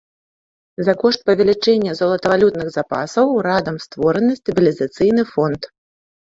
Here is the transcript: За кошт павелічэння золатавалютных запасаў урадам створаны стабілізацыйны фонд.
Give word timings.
За 0.85 0.93
кошт 1.01 1.21
павелічэння 1.29 1.91
золатавалютных 1.99 2.67
запасаў 2.77 3.25
урадам 3.37 3.77
створаны 3.85 4.33
стабілізацыйны 4.41 5.21
фонд. 5.35 5.61